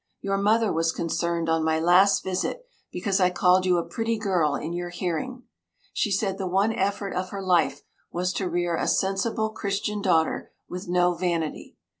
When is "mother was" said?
0.39-0.91